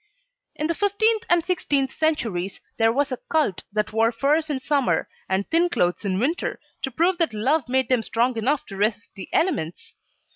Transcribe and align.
In 0.55 0.65
the 0.65 0.73
fifteenth 0.73 1.25
and 1.29 1.45
sixteenth 1.45 1.91
centuries 1.95 2.59
there 2.77 2.91
was 2.91 3.11
a 3.11 3.19
cult 3.29 3.61
that 3.71 3.93
wore 3.93 4.11
furs 4.11 4.49
in 4.49 4.59
Summer 4.59 5.07
and 5.29 5.47
thin 5.51 5.69
clothes 5.69 6.03
in 6.03 6.19
Winter, 6.19 6.59
to 6.81 6.89
prove 6.89 7.19
that 7.19 7.35
love 7.35 7.69
made 7.69 7.87
them 7.87 8.01
strong 8.01 8.35
enough 8.35 8.65
to 8.65 8.75
resist 8.75 9.11
the 9.13 9.29
elements! 9.31 9.93